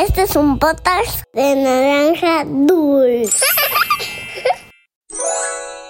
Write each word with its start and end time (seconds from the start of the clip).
Este 0.00 0.22
es 0.22 0.34
un 0.34 0.58
potas 0.58 1.24
de 1.34 1.56
naranja 1.56 2.44
dulce. 2.46 3.44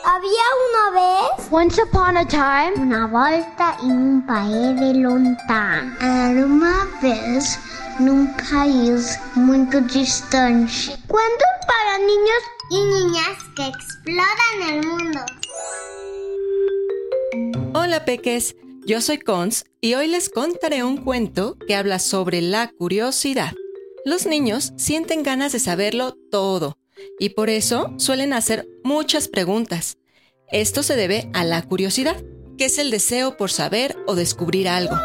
Había 0.04 0.46
una 0.67 0.90
vez 1.00 1.46
Once 1.52 1.80
upon 1.80 2.17
a 2.17 2.26
time, 2.26 2.73
una 2.76 3.07
volta 3.07 3.76
en 3.81 3.91
un 3.92 4.26
país 4.26 4.81
de 4.81 4.94
lontano. 4.94 5.94
Era 6.00 6.44
una 6.44 6.88
vez 7.00 7.57
num 8.00 8.27
país 8.50 9.16
muito 9.36 9.80
distante. 9.82 10.73
Cuentos 11.07 11.53
para 11.69 11.99
niños 11.99 12.43
y 12.69 12.83
niñas 12.83 13.39
que 13.55 13.69
exploran 13.69 14.63
el 14.71 14.87
mundo. 14.89 15.21
Hola 17.75 18.05
peques, 18.05 18.57
yo 18.85 19.01
soy 19.01 19.19
Cons 19.19 19.67
y 19.81 19.95
hoy 19.95 20.09
les 20.09 20.31
contaré 20.31 20.83
un 20.83 20.97
cuento 20.97 21.57
que 21.65 21.77
habla 21.77 22.01
sobre 22.01 22.43
la 22.43 22.73
curiosidad. 22.73 23.53
Los 24.05 24.27
niños 24.27 24.73
sienten 24.77 25.23
ganas 25.23 25.53
de 25.53 25.59
saberlo 25.59 26.17
todo 26.31 26.79
y 27.18 27.31
por 27.31 27.50
eso 27.50 27.93
suelen 27.99 28.32
hacer 28.32 28.67
muchas 28.82 29.29
preguntas. 29.29 29.99
Esto 30.50 30.82
se 30.82 30.96
debe 30.96 31.29
a 31.35 31.45
la 31.45 31.63
curiosidad, 31.63 32.16
que 32.56 32.64
es 32.64 32.78
el 32.78 32.90
deseo 32.90 33.36
por 33.36 33.50
saber 33.50 33.96
o 34.06 34.14
descubrir 34.14 34.68
algo. 34.68 34.96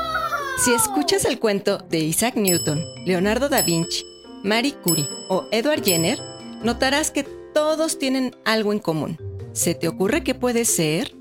Si 0.63 0.71
escuchas 0.73 1.25
el 1.25 1.39
cuento 1.39 1.79
de 1.89 1.99
Isaac 1.99 2.35
Newton, 2.37 2.81
Leonardo 3.05 3.49
da 3.49 3.61
Vinci, 3.61 4.05
Marie 4.43 4.75
Curie 4.75 5.07
o 5.27 5.45
Edward 5.51 5.83
Jenner, 5.83 6.19
notarás 6.63 7.11
que 7.11 7.23
todos 7.53 7.99
tienen 7.99 8.33
algo 8.45 8.71
en 8.71 8.79
común. 8.79 9.17
¿Se 9.51 9.75
te 9.75 9.89
ocurre 9.89 10.23
qué 10.23 10.35
puede 10.35 10.63
ser? 10.63 11.13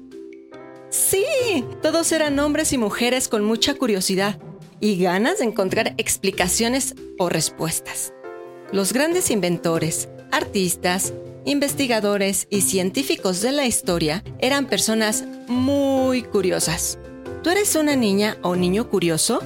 Sí, 0.91 1.25
todos 1.83 2.13
eran 2.13 2.39
hombres 2.39 2.73
y 2.73 2.79
mujeres 2.79 3.27
con 3.27 3.45
mucha 3.45 3.75
curiosidad 3.75 4.39
y 4.85 4.99
ganas 4.99 5.39
de 5.39 5.47
encontrar 5.47 5.95
explicaciones 5.97 6.95
o 7.19 7.31
respuestas. 7.31 8.13
Los 8.71 8.93
grandes 8.93 9.31
inventores, 9.31 10.11
artistas, 10.31 11.15
investigadores 11.47 12.47
y 12.51 12.61
científicos 12.61 13.41
de 13.41 13.53
la 13.53 13.65
historia 13.65 14.23
eran 14.41 14.67
personas 14.67 15.25
muy 15.49 16.21
curiosas. 16.23 16.99
¿Tú 17.43 17.49
eres 17.49 17.75
una 17.77 17.97
niña 17.97 18.37
o 18.43 18.57
niño 18.57 18.91
curioso? 18.91 19.41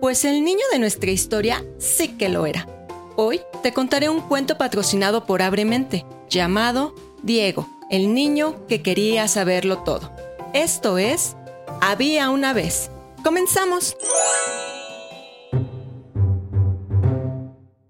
Pues 0.00 0.24
el 0.24 0.42
niño 0.44 0.64
de 0.72 0.80
nuestra 0.80 1.12
historia 1.12 1.64
sí 1.78 2.08
que 2.18 2.28
lo 2.28 2.46
era. 2.46 2.66
Hoy 3.14 3.42
te 3.62 3.72
contaré 3.72 4.08
un 4.08 4.22
cuento 4.22 4.58
patrocinado 4.58 5.24
por 5.24 5.40
Abremente, 5.40 6.04
llamado 6.28 6.96
Diego, 7.22 7.68
el 7.92 8.12
niño 8.12 8.66
que 8.66 8.82
quería 8.82 9.28
saberlo 9.28 9.84
todo. 9.84 10.10
Esto 10.52 10.98
es 10.98 11.36
Había 11.80 12.28
una 12.30 12.52
vez. 12.52 12.90
Comenzamos. 13.22 13.96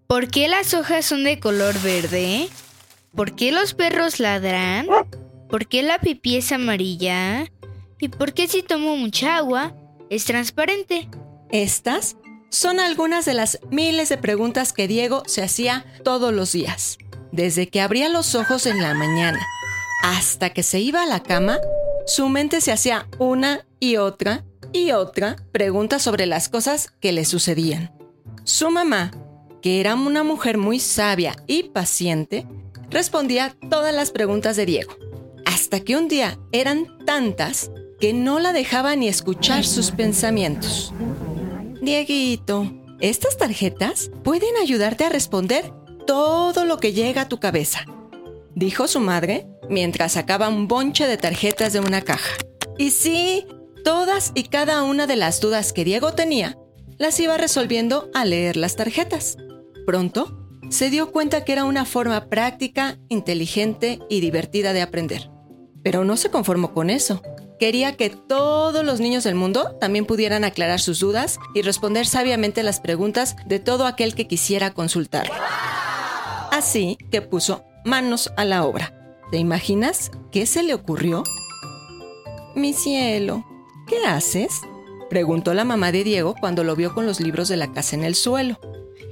¿Por 0.06 0.28
qué 0.28 0.48
las 0.48 0.72
hojas 0.74 1.04
son 1.04 1.24
de 1.24 1.38
color 1.40 1.78
verde? 1.82 2.48
¿Por 3.14 3.34
qué 3.34 3.52
los 3.52 3.74
perros 3.74 4.20
ladran? 4.20 4.86
¿Por 5.48 5.66
qué 5.68 5.82
la 5.82 5.98
pipí 5.98 6.36
es 6.36 6.52
amarilla? 6.52 7.50
¿Y 7.98 8.08
por 8.08 8.32
qué 8.32 8.48
si 8.48 8.62
tomo 8.62 8.96
mucha 8.96 9.36
agua 9.36 9.74
es 10.10 10.24
transparente? 10.24 11.08
Estas 11.50 12.16
son 12.50 12.80
algunas 12.80 13.24
de 13.24 13.34
las 13.34 13.58
miles 13.70 14.08
de 14.08 14.18
preguntas 14.18 14.72
que 14.72 14.88
Diego 14.88 15.22
se 15.26 15.42
hacía 15.42 15.84
todos 16.04 16.32
los 16.32 16.52
días. 16.52 16.98
Desde 17.32 17.68
que 17.68 17.80
abría 17.80 18.08
los 18.08 18.34
ojos 18.34 18.66
en 18.66 18.82
la 18.82 18.94
mañana 18.94 19.44
hasta 20.02 20.50
que 20.50 20.62
se 20.62 20.80
iba 20.80 21.02
a 21.02 21.06
la 21.06 21.22
cama, 21.22 21.58
su 22.06 22.28
mente 22.28 22.60
se 22.60 22.72
hacía 22.72 23.08
una 23.18 23.66
y 23.80 23.96
otra 23.96 24.44
y 24.76 24.92
otra 24.92 25.36
pregunta 25.52 25.98
sobre 25.98 26.26
las 26.26 26.48
cosas 26.48 26.92
que 27.00 27.12
le 27.12 27.24
sucedían. 27.24 27.92
Su 28.44 28.70
mamá, 28.70 29.10
que 29.62 29.80
era 29.80 29.94
una 29.94 30.22
mujer 30.22 30.58
muy 30.58 30.78
sabia 30.78 31.34
y 31.46 31.64
paciente, 31.64 32.46
respondía 32.90 33.56
todas 33.70 33.94
las 33.94 34.10
preguntas 34.10 34.56
de 34.56 34.66
Diego, 34.66 34.92
hasta 35.44 35.80
que 35.80 35.96
un 35.96 36.08
día 36.08 36.38
eran 36.52 37.04
tantas 37.04 37.70
que 37.98 38.12
no 38.12 38.38
la 38.38 38.52
dejaba 38.52 38.94
ni 38.94 39.08
escuchar 39.08 39.64
sus 39.64 39.90
pensamientos. 39.90 40.92
Dieguito, 41.80 42.70
estas 43.00 43.38
tarjetas 43.38 44.10
pueden 44.22 44.56
ayudarte 44.56 45.04
a 45.04 45.08
responder 45.08 45.72
todo 46.06 46.64
lo 46.64 46.78
que 46.78 46.92
llega 46.92 47.22
a 47.22 47.28
tu 47.28 47.40
cabeza, 47.40 47.86
dijo 48.54 48.86
su 48.86 49.00
madre 49.00 49.46
mientras 49.68 50.12
sacaba 50.12 50.48
un 50.48 50.68
bonche 50.68 51.06
de 51.06 51.16
tarjetas 51.16 51.72
de 51.72 51.80
una 51.80 52.02
caja. 52.02 52.30
Y 52.78 52.90
sí, 52.90 53.46
todas 53.86 54.32
y 54.34 54.42
cada 54.42 54.82
una 54.82 55.06
de 55.06 55.14
las 55.14 55.40
dudas 55.40 55.72
que 55.72 55.84
Diego 55.84 56.12
tenía 56.12 56.58
las 56.98 57.20
iba 57.20 57.36
resolviendo 57.36 58.10
al 58.14 58.30
leer 58.30 58.56
las 58.56 58.74
tarjetas. 58.74 59.36
Pronto, 59.86 60.48
se 60.70 60.90
dio 60.90 61.12
cuenta 61.12 61.44
que 61.44 61.52
era 61.52 61.62
una 61.62 61.84
forma 61.84 62.28
práctica, 62.28 62.98
inteligente 63.08 64.00
y 64.10 64.18
divertida 64.18 64.72
de 64.72 64.82
aprender. 64.82 65.30
Pero 65.84 66.04
no 66.04 66.16
se 66.16 66.30
conformó 66.30 66.74
con 66.74 66.90
eso. 66.90 67.22
Quería 67.60 67.96
que 67.96 68.10
todos 68.10 68.84
los 68.84 68.98
niños 68.98 69.22
del 69.22 69.36
mundo 69.36 69.76
también 69.80 70.04
pudieran 70.04 70.42
aclarar 70.42 70.80
sus 70.80 70.98
dudas 70.98 71.38
y 71.54 71.62
responder 71.62 72.06
sabiamente 72.06 72.64
las 72.64 72.80
preguntas 72.80 73.36
de 73.46 73.60
todo 73.60 73.86
aquel 73.86 74.16
que 74.16 74.26
quisiera 74.26 74.74
consultar. 74.74 75.30
Así 76.50 76.98
que 77.12 77.22
puso 77.22 77.62
manos 77.84 78.32
a 78.36 78.44
la 78.44 78.64
obra. 78.64 79.20
¿Te 79.30 79.36
imaginas 79.36 80.10
qué 80.32 80.44
se 80.44 80.64
le 80.64 80.74
ocurrió? 80.74 81.22
Mi 82.56 82.72
cielo, 82.72 83.44
¿qué 83.86 84.04
haces? 84.04 84.62
Preguntó 85.08 85.54
la 85.54 85.64
mamá 85.64 85.92
de 85.92 86.04
Diego 86.04 86.34
cuando 86.38 86.64
lo 86.64 86.76
vio 86.76 86.92
con 86.94 87.06
los 87.06 87.20
libros 87.20 87.48
de 87.48 87.56
la 87.56 87.72
casa 87.72 87.96
en 87.96 88.04
el 88.04 88.14
suelo. 88.14 88.58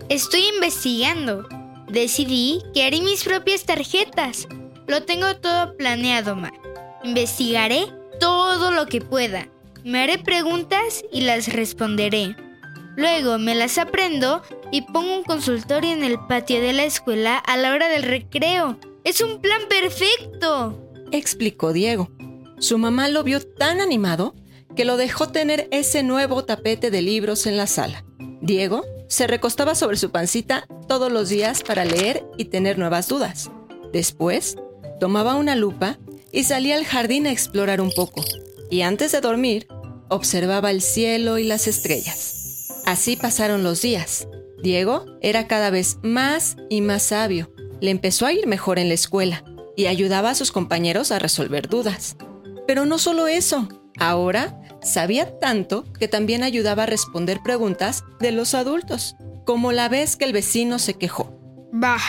Estoy 0.08 0.42
investigando. 0.54 1.46
Decidí 1.88 2.62
que 2.74 2.84
haré 2.84 3.00
mis 3.00 3.24
propias 3.24 3.64
tarjetas. 3.64 4.48
Lo 4.86 5.04
tengo 5.04 5.36
todo 5.36 5.76
planeado, 5.76 6.34
Ma. 6.36 6.52
Investigaré 7.04 7.86
todo 8.18 8.70
lo 8.70 8.86
que 8.86 9.00
pueda. 9.00 9.48
Me 9.84 10.02
haré 10.02 10.18
preguntas 10.18 11.04
y 11.12 11.22
las 11.22 11.52
responderé. 11.52 12.36
Luego 12.96 13.38
me 13.38 13.54
las 13.54 13.78
aprendo 13.78 14.42
y 14.72 14.82
pongo 14.82 15.16
un 15.16 15.24
consultorio 15.24 15.92
en 15.92 16.04
el 16.04 16.18
patio 16.26 16.60
de 16.60 16.72
la 16.72 16.84
escuela 16.84 17.38
a 17.38 17.56
la 17.56 17.72
hora 17.72 17.88
del 17.88 18.02
recreo. 18.02 18.78
¡Es 19.04 19.20
un 19.20 19.40
plan 19.40 19.62
perfecto! 19.68 20.80
explicó 21.12 21.72
Diego. 21.72 22.10
Su 22.58 22.78
mamá 22.78 23.08
lo 23.08 23.22
vio 23.22 23.40
tan 23.40 23.80
animado 23.80 24.34
que 24.76 24.84
lo 24.84 24.96
dejó 24.96 25.28
tener 25.28 25.68
ese 25.70 26.02
nuevo 26.02 26.44
tapete 26.44 26.90
de 26.90 27.02
libros 27.02 27.46
en 27.46 27.56
la 27.56 27.66
sala. 27.66 28.04
Diego 28.40 28.84
se 29.08 29.26
recostaba 29.26 29.74
sobre 29.74 29.96
su 29.96 30.10
pancita 30.10 30.66
todos 30.88 31.10
los 31.10 31.28
días 31.28 31.62
para 31.62 31.84
leer 31.84 32.24
y 32.36 32.46
tener 32.46 32.78
nuevas 32.78 33.08
dudas. 33.08 33.50
Después, 33.92 34.56
tomaba 34.98 35.36
una 35.36 35.56
lupa 35.56 35.98
y 36.32 36.44
salía 36.44 36.76
al 36.76 36.84
jardín 36.84 37.26
a 37.26 37.32
explorar 37.32 37.80
un 37.80 37.90
poco. 37.92 38.24
Y 38.70 38.82
antes 38.82 39.12
de 39.12 39.20
dormir, 39.20 39.68
observaba 40.08 40.70
el 40.70 40.82
cielo 40.82 41.38
y 41.38 41.44
las 41.44 41.68
estrellas. 41.68 42.68
Así 42.86 43.16
pasaron 43.16 43.62
los 43.62 43.82
días. 43.82 44.28
Diego 44.62 45.04
era 45.20 45.46
cada 45.46 45.70
vez 45.70 45.98
más 46.02 46.56
y 46.68 46.80
más 46.80 47.04
sabio. 47.04 47.52
Le 47.80 47.90
empezó 47.90 48.26
a 48.26 48.32
ir 48.32 48.46
mejor 48.46 48.78
en 48.78 48.88
la 48.88 48.94
escuela 48.94 49.44
y 49.76 49.86
ayudaba 49.86 50.30
a 50.30 50.34
sus 50.34 50.52
compañeros 50.52 51.12
a 51.12 51.18
resolver 51.18 51.68
dudas. 51.68 52.16
Pero 52.66 52.86
no 52.86 52.98
solo 52.98 53.26
eso, 53.26 53.68
ahora 53.98 54.60
sabía 54.84 55.38
tanto 55.38 55.84
que 55.98 56.08
también 56.08 56.42
ayudaba 56.42 56.84
a 56.84 56.86
responder 56.86 57.40
preguntas 57.42 58.04
de 58.20 58.32
los 58.32 58.54
adultos, 58.54 59.16
como 59.44 59.72
la 59.72 59.88
vez 59.88 60.16
que 60.16 60.24
el 60.24 60.32
vecino 60.32 60.78
se 60.78 60.94
quejó. 60.94 61.36
Bah, 61.72 62.00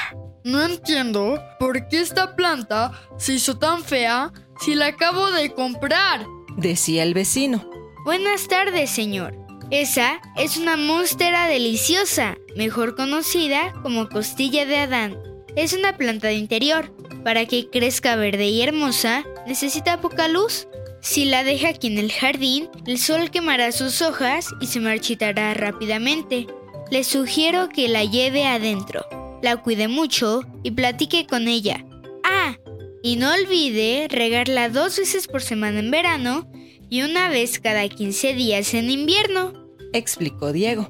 no 0.44 0.64
entiendo 0.64 1.42
por 1.60 1.88
qué 1.88 2.02
esta 2.02 2.36
planta 2.36 2.92
se 3.18 3.34
hizo 3.34 3.58
tan 3.58 3.84
fea 3.84 4.32
si 4.60 4.76
la 4.76 4.88
acabo 4.88 5.32
de 5.32 5.52
comprar, 5.54 6.26
decía 6.58 7.04
el 7.04 7.14
vecino. 7.14 7.70
Buenas 8.06 8.48
tardes, 8.48 8.92
señor. 8.92 9.36
Esa 9.72 10.22
es 10.38 10.58
una 10.58 10.78
monstera 10.78 11.48
deliciosa, 11.48 12.38
mejor 12.56 12.96
conocida 12.96 13.74
como 13.82 14.08
costilla 14.10 14.66
de 14.66 14.78
Adán. 14.78 15.18
Es 15.56 15.74
una 15.74 15.98
planta 15.98 16.28
de 16.28 16.36
interior. 16.36 16.94
Para 17.24 17.48
que 17.48 17.72
crezca 17.72 18.16
verde 18.16 18.46
y 18.46 18.62
hermosa, 18.62 19.24
necesita 19.48 20.00
poca 20.00 20.28
luz. 20.28 20.68
Si 21.06 21.24
la 21.24 21.44
deja 21.44 21.70
aquí 21.70 21.86
en 21.86 22.00
el 22.00 22.12
jardín, 22.12 22.68
el 22.88 22.98
sol 22.98 23.30
quemará 23.30 23.72
sus 23.72 24.02
hojas 24.02 24.48
y 24.60 24.66
se 24.66 24.80
marchitará 24.80 25.54
rápidamente. 25.54 26.48
Le 26.90 27.04
sugiero 27.04 27.70
que 27.70 27.88
la 27.88 28.04
lleve 28.04 28.48
adentro, 28.48 29.06
la 29.44 29.62
cuide 29.62 29.88
mucho 29.88 30.42
y 30.64 30.72
platique 30.72 31.28
con 31.28 31.48
ella. 31.48 31.86
Ah, 32.24 32.58
y 33.04 33.18
no 33.18 33.32
olvide 33.32 34.08
regarla 34.10 34.70
dos 34.70 34.98
veces 34.98 35.28
por 35.28 35.44
semana 35.44 35.78
en 35.78 35.92
verano 35.92 36.52
y 36.90 37.04
una 37.04 37.30
vez 37.30 37.60
cada 37.60 37.88
15 37.88 38.34
días 38.34 38.74
en 38.74 38.90
invierno, 38.90 39.54
explicó 39.94 40.54
Diego. 40.54 40.90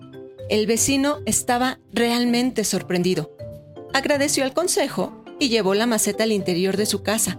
El 0.49 0.65
vecino 0.65 1.17
estaba 1.25 1.79
realmente 1.91 2.63
sorprendido. 2.63 3.35
Agradeció 3.93 4.45
el 4.45 4.53
consejo 4.53 5.25
y 5.41 5.49
llevó 5.49 5.73
la 5.73 5.87
maceta 5.87 6.23
al 6.23 6.31
interior 6.31 6.77
de 6.77 6.85
su 6.85 7.03
casa, 7.03 7.37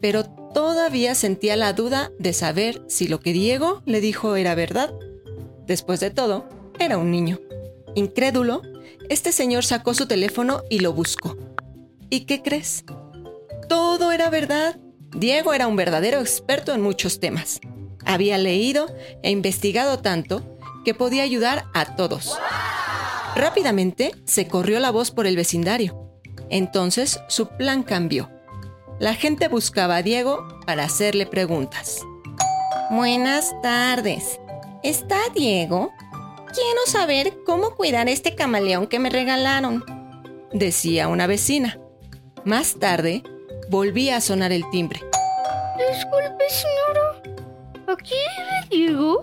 pero 0.00 0.24
todavía 0.56 1.14
sentía 1.14 1.54
la 1.54 1.74
duda 1.74 2.12
de 2.18 2.32
saber 2.32 2.80
si 2.88 3.08
lo 3.08 3.20
que 3.20 3.34
Diego 3.34 3.82
le 3.84 4.00
dijo 4.00 4.36
era 4.36 4.54
verdad. 4.54 4.90
Después 5.66 6.00
de 6.00 6.10
todo, 6.10 6.48
era 6.78 6.96
un 6.96 7.10
niño. 7.10 7.38
Incrédulo, 7.94 8.62
este 9.10 9.32
señor 9.32 9.66
sacó 9.66 9.92
su 9.92 10.06
teléfono 10.06 10.62
y 10.70 10.78
lo 10.78 10.94
buscó. 10.94 11.36
¿Y 12.08 12.20
qué 12.20 12.40
crees? 12.40 12.86
Todo 13.68 14.12
era 14.12 14.30
verdad. 14.30 14.80
Diego 15.14 15.52
era 15.52 15.66
un 15.66 15.76
verdadero 15.76 16.20
experto 16.20 16.72
en 16.72 16.80
muchos 16.80 17.20
temas. 17.20 17.60
Había 18.06 18.38
leído 18.38 18.86
e 19.22 19.30
investigado 19.30 19.98
tanto 19.98 20.56
que 20.86 20.94
podía 20.94 21.22
ayudar 21.22 21.66
a 21.74 21.96
todos. 21.96 22.34
Rápidamente 23.34 24.12
se 24.24 24.48
corrió 24.48 24.80
la 24.80 24.90
voz 24.90 25.10
por 25.10 25.26
el 25.26 25.36
vecindario. 25.36 26.18
Entonces 26.48 27.20
su 27.28 27.46
plan 27.58 27.82
cambió. 27.82 28.30
La 28.98 29.12
gente 29.12 29.48
buscaba 29.48 29.96
a 29.96 30.02
Diego 30.02 30.48
para 30.64 30.84
hacerle 30.84 31.26
preguntas. 31.26 32.00
Buenas 32.90 33.54
tardes. 33.60 34.40
¿Está 34.82 35.18
Diego? 35.34 35.92
Quiero 36.54 36.80
saber 36.86 37.34
cómo 37.44 37.74
cuidar 37.74 38.08
este 38.08 38.34
camaleón 38.34 38.86
que 38.86 38.98
me 38.98 39.10
regalaron, 39.10 39.84
decía 40.50 41.08
una 41.08 41.26
vecina. 41.26 41.78
Más 42.44 42.76
tarde, 42.76 43.22
volvía 43.68 44.16
a 44.16 44.22
sonar 44.22 44.52
el 44.52 44.68
timbre. 44.70 45.00
Disculpe, 45.76 46.44
señora. 46.48 47.36
¿Aquí 47.88 48.14
vive 48.14 48.68
Diego? 48.70 49.22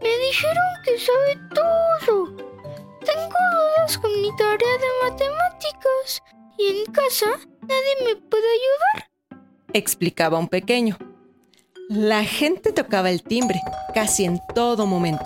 Me 0.00 0.18
dijeron 0.18 0.64
que 0.84 0.98
sabe 0.98 1.48
todo. 1.52 2.36
Tengo 3.00 3.38
dudas 3.54 3.98
con 3.98 4.22
mi 4.22 4.30
tarea 4.36 4.54
de 4.56 5.10
matemáticas 5.10 6.22
y 6.60 6.68
en 6.68 6.92
casa 6.92 7.26
nadie 7.62 8.04
me 8.04 8.16
puede 8.16 8.44
ayudar. 8.44 9.10
Explicaba 9.72 10.38
un 10.38 10.48
pequeño. 10.48 10.98
La 11.88 12.24
gente 12.24 12.72
tocaba 12.72 13.10
el 13.10 13.22
timbre 13.22 13.60
casi 13.94 14.24
en 14.24 14.40
todo 14.54 14.86
momento. 14.86 15.24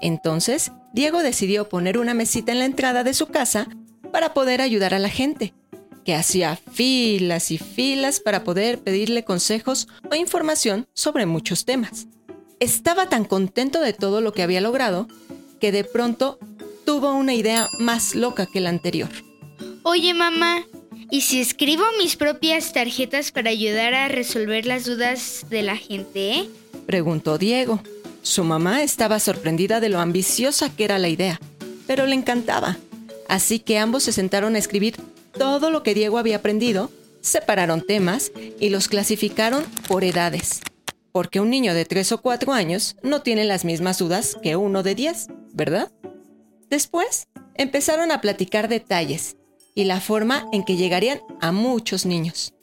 Entonces, 0.00 0.72
Diego 0.92 1.22
decidió 1.22 1.68
poner 1.68 1.98
una 1.98 2.14
mesita 2.14 2.52
en 2.52 2.58
la 2.58 2.64
entrada 2.64 3.04
de 3.04 3.14
su 3.14 3.26
casa 3.26 3.68
para 4.12 4.34
poder 4.34 4.60
ayudar 4.60 4.94
a 4.94 4.98
la 4.98 5.08
gente, 5.08 5.54
que 6.04 6.14
hacía 6.14 6.56
filas 6.56 7.50
y 7.50 7.58
filas 7.58 8.20
para 8.20 8.44
poder 8.44 8.78
pedirle 8.78 9.24
consejos 9.24 9.88
o 10.10 10.14
información 10.14 10.86
sobre 10.94 11.26
muchos 11.26 11.64
temas. 11.64 12.06
Estaba 12.60 13.08
tan 13.08 13.24
contento 13.24 13.80
de 13.80 13.92
todo 13.92 14.20
lo 14.20 14.32
que 14.32 14.42
había 14.42 14.60
logrado 14.60 15.08
que 15.60 15.72
de 15.72 15.84
pronto 15.84 16.38
tuvo 16.84 17.12
una 17.14 17.34
idea 17.34 17.68
más 17.78 18.14
loca 18.14 18.46
que 18.46 18.60
la 18.60 18.70
anterior. 18.70 19.10
Oye 19.86 20.14
mamá, 20.14 20.64
¿y 21.10 21.20
si 21.20 21.42
escribo 21.42 21.84
mis 21.98 22.16
propias 22.16 22.72
tarjetas 22.72 23.32
para 23.32 23.50
ayudar 23.50 23.92
a 23.92 24.08
resolver 24.08 24.64
las 24.64 24.86
dudas 24.86 25.44
de 25.50 25.62
la 25.62 25.76
gente? 25.76 26.48
Preguntó 26.86 27.36
Diego. 27.36 27.82
Su 28.22 28.44
mamá 28.44 28.82
estaba 28.82 29.20
sorprendida 29.20 29.80
de 29.80 29.90
lo 29.90 30.00
ambiciosa 30.00 30.74
que 30.74 30.84
era 30.84 30.98
la 30.98 31.10
idea, 31.10 31.38
pero 31.86 32.06
le 32.06 32.14
encantaba. 32.14 32.78
Así 33.28 33.58
que 33.58 33.76
ambos 33.76 34.04
se 34.04 34.12
sentaron 34.12 34.54
a 34.54 34.58
escribir 34.58 34.96
todo 35.36 35.68
lo 35.68 35.82
que 35.82 35.92
Diego 35.92 36.16
había 36.16 36.36
aprendido, 36.36 36.90
separaron 37.20 37.86
temas 37.86 38.32
y 38.58 38.70
los 38.70 38.88
clasificaron 38.88 39.64
por 39.86 40.02
edades. 40.02 40.62
Porque 41.12 41.40
un 41.40 41.50
niño 41.50 41.74
de 41.74 41.84
3 41.84 42.12
o 42.12 42.22
4 42.22 42.54
años 42.54 42.96
no 43.02 43.20
tiene 43.20 43.44
las 43.44 43.66
mismas 43.66 43.98
dudas 43.98 44.38
que 44.42 44.56
uno 44.56 44.82
de 44.82 44.94
10, 44.94 45.26
¿verdad? 45.52 45.92
Después, 46.70 47.28
empezaron 47.54 48.12
a 48.12 48.22
platicar 48.22 48.68
detalles 48.68 49.36
y 49.74 49.84
la 49.84 50.00
forma 50.00 50.46
en 50.52 50.64
que 50.64 50.76
llegarían 50.76 51.20
a 51.40 51.52
muchos 51.52 52.06
niños. 52.06 52.54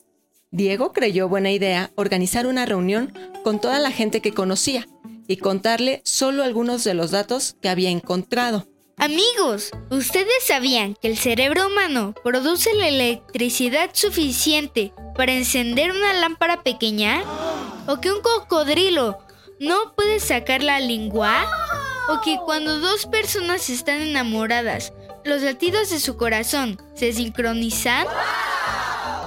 Diego 0.51 0.91
creyó 0.91 1.29
buena 1.29 1.51
idea 1.51 1.91
organizar 1.95 2.45
una 2.45 2.65
reunión 2.65 3.13
con 3.43 3.61
toda 3.61 3.79
la 3.79 3.91
gente 3.91 4.21
que 4.21 4.33
conocía 4.33 4.87
y 5.27 5.37
contarle 5.37 6.01
solo 6.03 6.43
algunos 6.43 6.83
de 6.83 6.93
los 6.93 7.11
datos 7.11 7.55
que 7.61 7.69
había 7.69 7.89
encontrado. 7.89 8.67
Amigos, 8.97 9.71
¿ustedes 9.89 10.43
sabían 10.45 10.95
que 11.01 11.07
el 11.07 11.17
cerebro 11.17 11.67
humano 11.67 12.13
produce 12.23 12.73
la 12.75 12.87
electricidad 12.87 13.89
suficiente 13.93 14.93
para 15.15 15.33
encender 15.33 15.91
una 15.91 16.13
lámpara 16.13 16.63
pequeña? 16.63 17.23
¿O 17.87 17.99
que 17.99 18.11
un 18.11 18.21
cocodrilo 18.21 19.17
no 19.59 19.95
puede 19.95 20.19
sacar 20.19 20.61
la 20.61 20.79
lengua? 20.79 21.47
¿O 22.09 22.21
que 22.21 22.37
cuando 22.45 22.79
dos 22.79 23.05
personas 23.05 23.69
están 23.69 24.01
enamoradas, 24.01 24.93
los 25.23 25.41
latidos 25.41 25.89
de 25.89 25.99
su 25.99 26.17
corazón 26.17 26.81
se 26.95 27.13
sincronizan? 27.13 28.07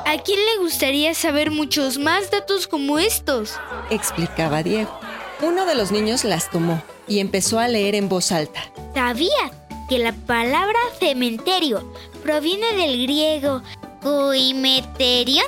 ¿A 0.07 0.19
quién 0.25 0.39
le 0.39 0.63
gustaría 0.63 1.15
saber 1.15 1.51
muchos 1.51 1.99
más 1.99 2.31
datos 2.31 2.67
como 2.67 2.99
estos? 2.99 3.55
Explicaba 3.91 4.63
Diego. 4.63 4.99
Uno 5.43 5.67
de 5.67 5.75
los 5.75 5.91
niños 5.91 6.25
las 6.25 6.51
tomó 6.51 6.83
y 7.09 7.19
empezó 7.19 7.59
a 7.59 7.69
leer 7.69 7.95
en 7.95 8.09
voz 8.09 8.33
alta. 8.33 8.61
¿Sabía 8.95 9.51
que 9.89 9.99
la 9.99 10.13
palabra 10.13 10.79
cementerio 10.99 11.93
proviene 12.23 12.75
del 12.75 13.03
griego 13.03 13.63
koimeterion, 14.03 15.47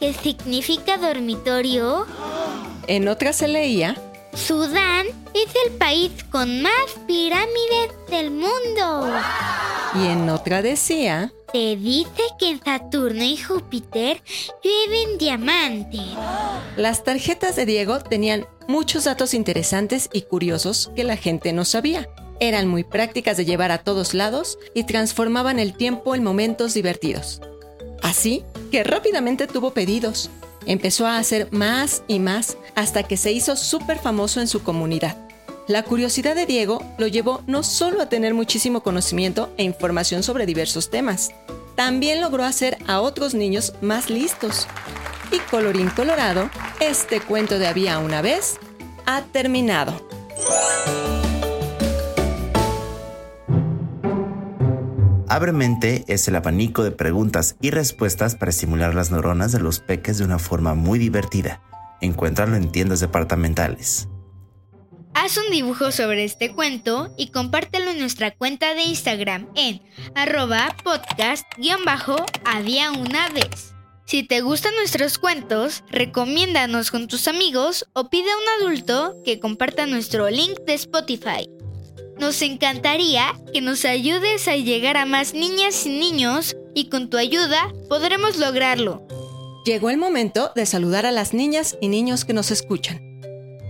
que 0.00 0.12
significa 0.14 0.96
dormitorio? 0.96 2.06
En 2.86 3.08
otra 3.08 3.32
se 3.32 3.48
leía 3.48 3.96
Sudán 4.34 5.06
es 5.34 5.52
el 5.66 5.72
país 5.78 6.12
con 6.30 6.62
más 6.62 6.72
pirámides 7.06 7.90
del 8.08 8.30
mundo. 8.30 9.10
Y 9.94 10.06
en 10.06 10.28
otra 10.28 10.62
decía 10.62 11.32
Se 11.52 11.76
dice 11.76 12.22
que 12.38 12.50
en 12.50 12.62
Saturno 12.62 13.24
y 13.24 13.36
Júpiter 13.36 14.22
llueven 14.62 15.18
diamantes. 15.18 16.02
Las 16.76 17.04
tarjetas 17.04 17.56
de 17.56 17.66
Diego 17.66 18.00
tenían 18.00 18.46
muchos 18.66 19.04
datos 19.04 19.34
interesantes 19.34 20.10
y 20.12 20.22
curiosos 20.22 20.90
que 20.94 21.04
la 21.04 21.16
gente 21.16 21.52
no 21.52 21.64
sabía. 21.64 22.08
Eran 22.40 22.68
muy 22.68 22.84
prácticas 22.84 23.36
de 23.36 23.44
llevar 23.44 23.72
a 23.72 23.78
todos 23.78 24.14
lados 24.14 24.58
y 24.74 24.84
transformaban 24.84 25.58
el 25.58 25.74
tiempo 25.74 26.14
en 26.14 26.22
momentos 26.22 26.74
divertidos. 26.74 27.40
Así 28.02 28.44
que 28.70 28.84
rápidamente 28.84 29.46
tuvo 29.46 29.72
pedidos. 29.72 30.30
Empezó 30.66 31.06
a 31.06 31.18
hacer 31.18 31.48
más 31.50 32.02
y 32.06 32.20
más 32.20 32.58
hasta 32.74 33.02
que 33.02 33.16
se 33.16 33.32
hizo 33.32 33.56
súper 33.56 33.98
famoso 33.98 34.40
en 34.40 34.48
su 34.48 34.62
comunidad. 34.62 35.27
La 35.68 35.82
curiosidad 35.82 36.34
de 36.34 36.46
Diego 36.46 36.82
lo 36.96 37.08
llevó 37.08 37.42
no 37.46 37.62
solo 37.62 38.00
a 38.00 38.08
tener 38.08 38.32
muchísimo 38.32 38.82
conocimiento 38.82 39.52
e 39.58 39.64
información 39.64 40.22
sobre 40.22 40.46
diversos 40.46 40.88
temas, 40.88 41.30
también 41.76 42.22
logró 42.22 42.44
hacer 42.44 42.78
a 42.86 43.02
otros 43.02 43.34
niños 43.34 43.74
más 43.82 44.08
listos. 44.08 44.66
Y 45.30 45.38
colorín 45.50 45.90
colorado, 45.90 46.48
este 46.80 47.20
cuento 47.20 47.58
de 47.58 47.66
había 47.66 47.98
una 47.98 48.22
vez 48.22 48.58
ha 49.04 49.20
terminado. 49.24 49.92
Abremente 55.28 56.04
es 56.08 56.26
el 56.28 56.36
abanico 56.36 56.82
de 56.82 56.92
preguntas 56.92 57.56
y 57.60 57.72
respuestas 57.72 58.36
para 58.36 58.48
estimular 58.48 58.94
las 58.94 59.10
neuronas 59.10 59.52
de 59.52 59.60
los 59.60 59.80
peques 59.80 60.16
de 60.16 60.24
una 60.24 60.38
forma 60.38 60.72
muy 60.72 60.98
divertida. 60.98 61.60
Encuéntralo 62.00 62.56
en 62.56 62.72
tiendas 62.72 63.00
departamentales. 63.00 64.08
Haz 65.20 65.36
un 65.36 65.50
dibujo 65.50 65.90
sobre 65.90 66.22
este 66.22 66.52
cuento 66.52 67.12
y 67.16 67.32
compártelo 67.32 67.90
en 67.90 67.98
nuestra 67.98 68.30
cuenta 68.30 68.74
de 68.74 68.82
Instagram 68.82 69.48
en 69.56 69.82
arroba 70.14 70.76
podcast-había 70.84 72.92
una 72.92 73.28
vez. 73.30 73.74
Si 74.06 74.22
te 74.22 74.42
gustan 74.42 74.76
nuestros 74.76 75.18
cuentos, 75.18 75.82
recomiéndanos 75.90 76.92
con 76.92 77.08
tus 77.08 77.26
amigos 77.26 77.88
o 77.94 78.10
pide 78.10 78.30
a 78.30 78.36
un 78.36 78.62
adulto 78.62 79.16
que 79.24 79.40
comparta 79.40 79.86
nuestro 79.86 80.30
link 80.30 80.56
de 80.68 80.74
Spotify. 80.74 81.50
Nos 82.20 82.40
encantaría 82.42 83.34
que 83.52 83.60
nos 83.60 83.84
ayudes 83.86 84.46
a 84.46 84.54
llegar 84.54 84.96
a 84.96 85.04
más 85.04 85.34
niñas 85.34 85.84
y 85.84 85.98
niños 85.98 86.56
y 86.76 86.90
con 86.90 87.10
tu 87.10 87.16
ayuda 87.16 87.72
podremos 87.88 88.36
lograrlo. 88.36 89.04
Llegó 89.64 89.90
el 89.90 89.96
momento 89.96 90.52
de 90.54 90.64
saludar 90.64 91.06
a 91.06 91.10
las 91.10 91.34
niñas 91.34 91.76
y 91.80 91.88
niños 91.88 92.24
que 92.24 92.34
nos 92.34 92.52
escuchan. 92.52 93.07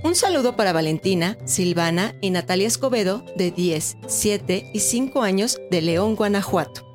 Un 0.04 0.14
saludo 0.14 0.54
para 0.54 0.72
Valentina, 0.72 1.36
Silvana 1.44 2.14
y 2.20 2.30
Natalia 2.30 2.68
Escobedo, 2.68 3.24
de 3.34 3.50
10, 3.50 3.96
7 4.06 4.70
y 4.72 4.78
5 4.78 5.22
años, 5.22 5.60
de 5.72 5.82
León, 5.82 6.14
Guanajuato. 6.14 6.86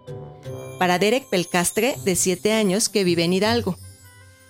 Para 0.80 1.00
Derek 1.00 1.28
Pelcastre, 1.30 1.96
de 2.06 2.16
7 2.16 2.54
años, 2.54 2.88
que 2.88 3.04
vive 3.04 3.26
en 3.26 3.34
Hidalgo. 3.34 3.78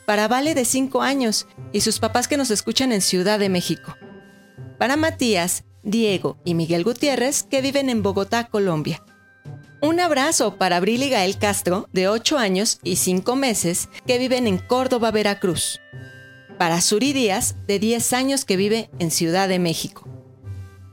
Para 0.06 0.28
Vale, 0.28 0.54
de 0.54 0.66
5 0.66 1.02
años, 1.02 1.48
y 1.72 1.82
sus 1.82 1.98
papás 1.98 2.28
que 2.28 2.38
nos 2.38 2.52
escuchan 2.52 2.92
en 2.92 3.02
Ciudad 3.02 3.40
de 3.40 3.50
México. 3.50 3.96
Para 4.78 4.98
Matías, 4.98 5.64
Diego 5.82 6.38
y 6.46 6.54
Miguel 6.54 6.84
Gutiérrez, 6.84 7.42
que 7.44 7.62
viven 7.62 7.90
en 7.90 8.04
Bogotá, 8.04 8.50
Colombia. 8.50 9.04
Un 9.82 10.00
abrazo 10.00 10.58
para 10.58 10.78
Abril 10.78 11.10
Gael 11.10 11.40
Castro, 11.40 11.90
de 11.92 12.08
8 12.08 12.38
años 12.38 12.80
y 12.84 12.98
5 12.98 13.36
meses, 13.36 13.90
que 14.06 14.20
viven 14.20 14.46
en 14.46 14.60
Córdoba, 14.60 15.10
Veracruz. 15.10 15.80
Para 16.64 16.80
Suri 16.80 17.12
Díaz, 17.12 17.58
de 17.68 17.78
10 17.78 18.14
años, 18.14 18.46
que 18.46 18.56
vive 18.56 18.90
en 18.98 19.12
Ciudad 19.12 19.50
de 19.50 19.60
México. 19.60 20.08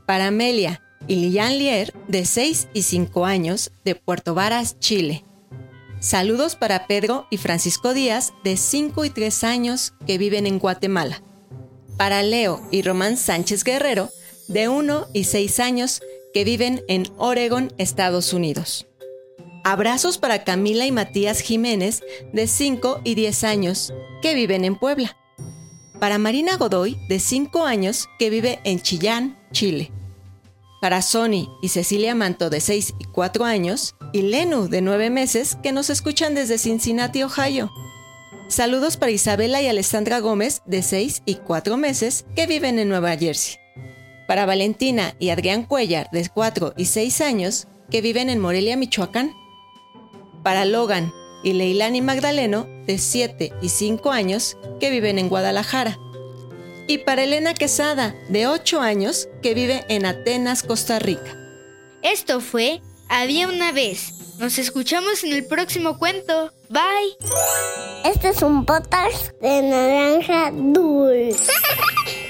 Para 0.05 0.27
Amelia 0.27 0.83
y 1.07 1.15
Lian 1.15 1.57
Lier, 1.57 1.93
de 2.09 2.25
6 2.25 2.67
y 2.73 2.81
5 2.81 3.25
años, 3.25 3.71
de 3.85 3.95
Puerto 3.95 4.35
Varas, 4.35 4.77
Chile. 4.79 5.23
Saludos 6.01 6.57
para 6.57 6.87
Pedro 6.87 7.25
y 7.31 7.37
Francisco 7.37 7.93
Díaz, 7.93 8.33
de 8.43 8.57
5 8.57 9.05
y 9.05 9.11
3 9.11 9.45
años, 9.45 9.93
que 10.05 10.17
viven 10.17 10.45
en 10.45 10.59
Guatemala. 10.59 11.23
Para 11.95 12.21
Leo 12.21 12.61
y 12.69 12.81
Román 12.81 13.15
Sánchez 13.15 13.63
Guerrero, 13.63 14.09
de 14.49 14.67
1 14.67 15.07
y 15.13 15.23
6 15.23 15.61
años, 15.61 16.01
que 16.33 16.43
viven 16.43 16.83
en 16.89 17.07
Oregon, 17.15 17.71
Estados 17.77 18.33
Unidos. 18.33 18.87
Abrazos 19.63 20.17
para 20.17 20.43
Camila 20.43 20.85
y 20.85 20.91
Matías 20.91 21.39
Jiménez, 21.39 22.03
de 22.33 22.47
5 22.47 22.99
y 23.05 23.15
10 23.15 23.43
años, 23.45 23.93
que 24.21 24.35
viven 24.35 24.65
en 24.65 24.75
Puebla. 24.75 25.15
Para 26.01 26.17
Marina 26.17 26.57
Godoy, 26.57 26.97
de 27.09 27.19
5 27.19 27.63
años, 27.63 28.09
que 28.17 28.31
vive 28.31 28.59
en 28.63 28.81
Chillán, 28.81 29.37
Chile. 29.51 29.91
Para 30.81 31.03
Sony 31.03 31.47
y 31.61 31.67
Cecilia 31.67 32.15
Manto, 32.15 32.49
de 32.49 32.59
6 32.59 32.95
y 32.97 33.03
4 33.03 33.45
años. 33.45 33.93
Y 34.11 34.23
Lenu, 34.23 34.67
de 34.67 34.81
9 34.81 35.11
meses, 35.11 35.59
que 35.61 35.71
nos 35.71 35.91
escuchan 35.91 36.33
desde 36.33 36.57
Cincinnati, 36.57 37.21
Ohio. 37.21 37.71
Saludos 38.47 38.97
para 38.97 39.11
Isabela 39.11 39.61
y 39.61 39.67
Alessandra 39.67 40.21
Gómez, 40.21 40.63
de 40.65 40.81
6 40.81 41.21
y 41.27 41.35
4 41.35 41.77
meses, 41.77 42.25
que 42.35 42.47
viven 42.47 42.79
en 42.79 42.89
Nueva 42.89 43.15
Jersey. 43.15 43.57
Para 44.27 44.47
Valentina 44.47 45.13
y 45.19 45.29
Adrián 45.29 45.65
Cuellar, 45.65 46.09
de 46.11 46.27
4 46.27 46.73
y 46.77 46.85
6 46.85 47.21
años, 47.21 47.67
que 47.91 48.01
viven 48.01 48.31
en 48.31 48.39
Morelia, 48.39 48.75
Michoacán. 48.75 49.35
Para 50.41 50.65
Logan 50.65 51.13
y 51.43 51.53
Leilani 51.53 52.01
Magdaleno, 52.01 52.67
de 52.85 52.97
7 52.97 53.53
y 53.61 53.69
5 53.69 54.11
años, 54.11 54.57
que 54.79 54.89
viven 54.89 55.19
en 55.19 55.29
Guadalajara. 55.29 55.97
Y 56.87 56.99
para 56.99 57.23
Elena 57.23 57.53
Quesada, 57.53 58.15
de 58.29 58.47
8 58.47 58.81
años, 58.81 59.29
que 59.41 59.53
vive 59.53 59.85
en 59.89 60.05
Atenas, 60.05 60.63
Costa 60.63 60.99
Rica. 60.99 61.37
Esto 62.01 62.41
fue 62.41 62.81
Había 63.07 63.47
una 63.47 63.71
vez. 63.71 64.13
Nos 64.39 64.57
escuchamos 64.57 65.23
en 65.23 65.33
el 65.33 65.45
próximo 65.45 65.99
cuento. 65.99 66.51
Bye. 66.69 67.17
Este 68.05 68.29
es 68.29 68.41
un 68.41 68.65
potas 68.65 69.33
de 69.41 69.61
naranja 69.61 70.51
dulce. 70.51 71.51